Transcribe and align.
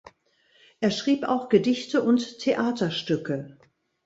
Er 0.79 0.89
schrieb 0.89 1.25
auch 1.25 1.47
Gedichte 1.47 2.01
und 2.01 2.39
Theaterstücke. 2.39 3.59